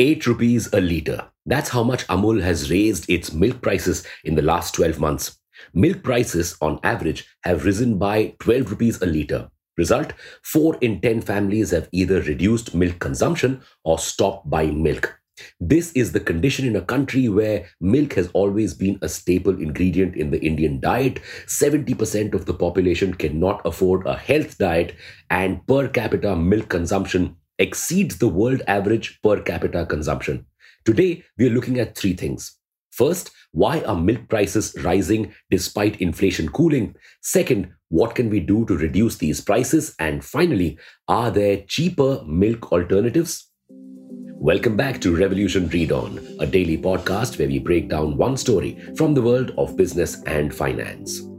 [0.00, 1.26] 8 rupees a litre.
[1.44, 5.38] That's how much Amul has raised its milk prices in the last 12 months.
[5.74, 9.50] Milk prices, on average, have risen by 12 rupees a litre.
[9.76, 15.20] Result 4 in 10 families have either reduced milk consumption or stopped buying milk.
[15.60, 20.16] This is the condition in a country where milk has always been a staple ingredient
[20.16, 21.20] in the Indian diet.
[21.46, 24.94] 70% of the population cannot afford a health diet,
[25.28, 30.46] and per capita milk consumption exceeds the world average per capita consumption.
[30.84, 32.56] Today, we are looking at three things.
[32.90, 36.96] First, why are milk prices rising despite inflation cooling?
[37.20, 39.94] Second, what can we do to reduce these prices?
[39.98, 43.48] And finally, are there cheaper milk alternatives?
[43.68, 48.80] Welcome back to Revolution Read On, a daily podcast where we break down one story
[48.96, 51.29] from the world of business and finance.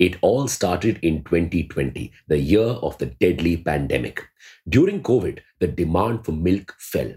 [0.00, 4.22] It all started in 2020, the year of the deadly pandemic.
[4.66, 7.12] During COVID, the demand for milk fell.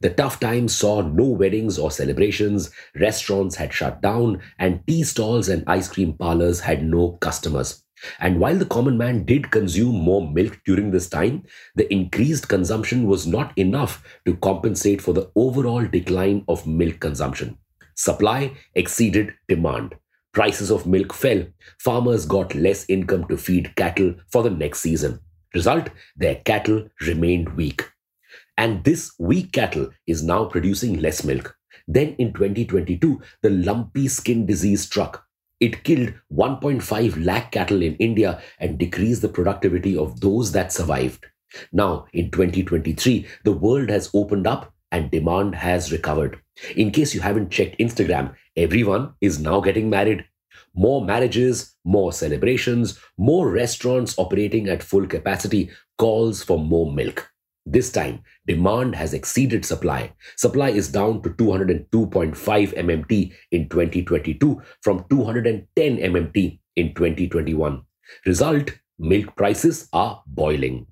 [0.00, 5.48] The tough times saw no weddings or celebrations, restaurants had shut down, and tea stalls
[5.48, 7.84] and ice cream parlors had no customers.
[8.18, 11.44] And while the common man did consume more milk during this time,
[11.76, 17.58] the increased consumption was not enough to compensate for the overall decline of milk consumption.
[17.94, 19.94] Supply exceeded demand.
[20.34, 21.46] Prices of milk fell.
[21.78, 25.20] Farmers got less income to feed cattle for the next season.
[25.54, 27.88] Result, their cattle remained weak.
[28.58, 31.56] And this weak cattle is now producing less milk.
[31.86, 35.24] Then in 2022, the lumpy skin disease struck.
[35.60, 41.26] It killed 1.5 lakh cattle in India and decreased the productivity of those that survived.
[41.72, 46.40] Now, in 2023, the world has opened up and demand has recovered.
[46.76, 50.24] In case you haven't checked Instagram, everyone is now getting married.
[50.72, 57.28] More marriages, more celebrations, more restaurants operating at full capacity calls for more milk.
[57.66, 60.12] This time, demand has exceeded supply.
[60.36, 67.82] Supply is down to 202.5 MMT in 2022 from 210 MMT in 2021.
[68.26, 70.86] Result milk prices are boiling.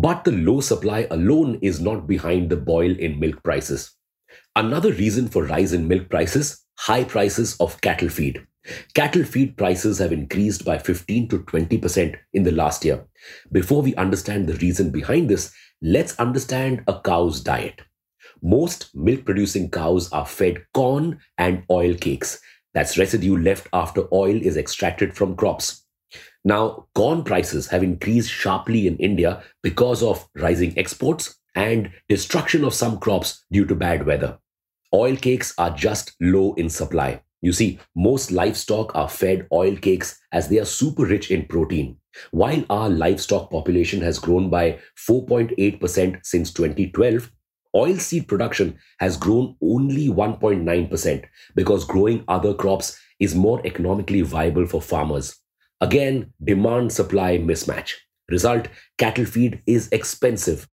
[0.00, 3.96] But the low supply alone is not behind the boil in milk prices.
[4.54, 8.46] Another reason for rise in milk prices high prices of cattle feed.
[8.94, 13.04] Cattle feed prices have increased by 15 to 20% in the last year.
[13.50, 17.80] Before we understand the reason behind this, let's understand a cow's diet.
[18.40, 22.38] Most milk producing cows are fed corn and oil cakes.
[22.72, 25.87] That's residue left after oil is extracted from crops.
[26.44, 32.74] Now, corn prices have increased sharply in India because of rising exports and destruction of
[32.74, 34.38] some crops due to bad weather.
[34.94, 37.20] Oil cakes are just low in supply.
[37.42, 41.98] You see, most livestock are fed oil cakes as they are super rich in protein.
[42.30, 47.30] While our livestock population has grown by 4.8% since 2012,
[47.76, 51.24] oilseed production has grown only 1.9%
[51.54, 55.36] because growing other crops is more economically viable for farmers.
[55.80, 57.94] Again, demand supply mismatch.
[58.30, 58.68] Result
[58.98, 60.68] cattle feed is expensive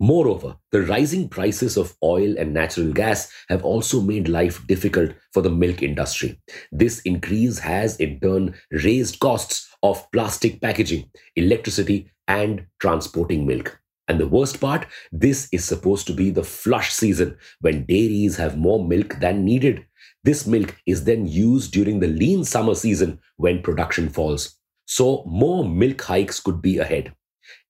[0.00, 5.40] Moreover, the rising prices of oil and natural gas have also made life difficult for
[5.40, 6.40] the milk industry.
[6.72, 13.80] This increase has in turn raised costs of plastic packaging, electricity, and transporting milk.
[14.08, 18.58] And the worst part, this is supposed to be the flush season when dairies have
[18.58, 19.86] more milk than needed.
[20.24, 24.56] This milk is then used during the lean summer season when production falls.
[24.86, 27.14] So, more milk hikes could be ahead.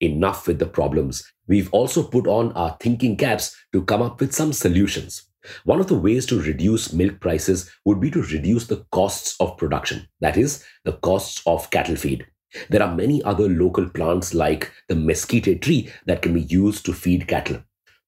[0.01, 1.25] Enough with the problems.
[1.49, 5.29] We've also put on our thinking caps to come up with some solutions.
[5.65, 9.59] One of the ways to reduce milk prices would be to reduce the costs of
[9.59, 12.27] production, that is, the costs of cattle feed.
[12.71, 16.93] There are many other local plants like the mesquite tree that can be used to
[16.93, 17.63] feed cattle.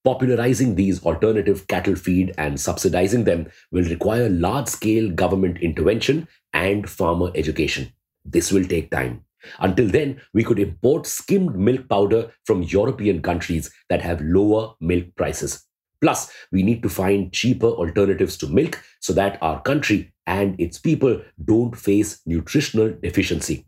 [0.07, 6.89] Popularizing these alternative cattle feed and subsidizing them will require large scale government intervention and
[6.89, 7.93] farmer education.
[8.25, 9.25] This will take time.
[9.59, 15.07] Until then, we could import skimmed milk powder from European countries that have lower milk
[15.17, 15.65] prices.
[16.01, 20.79] Plus, we need to find cheaper alternatives to milk so that our country and its
[20.79, 23.67] people don't face nutritional deficiency.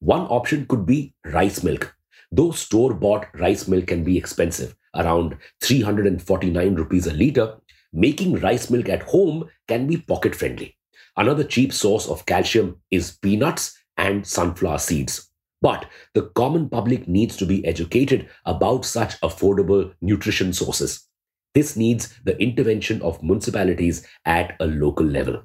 [0.00, 1.96] One option could be rice milk.
[2.30, 7.56] Though store bought rice milk can be expensive, around 349 rupees a litre,
[7.92, 10.76] making rice milk at home can be pocket friendly.
[11.16, 15.30] Another cheap source of calcium is peanuts and sunflower seeds.
[15.62, 21.06] But the common public needs to be educated about such affordable nutrition sources.
[21.54, 25.42] This needs the intervention of municipalities at a local level.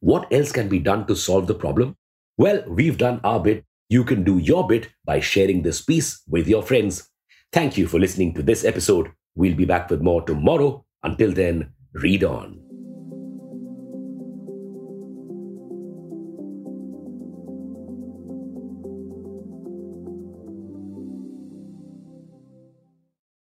[0.00, 1.96] What else can be done to solve the problem?
[2.38, 3.64] Well, we've done our bit.
[3.88, 7.08] You can do your bit by sharing this piece with your friends.
[7.52, 9.12] Thank you for listening to this episode.
[9.34, 10.86] We'll be back with more tomorrow.
[11.02, 12.61] Until then, read on.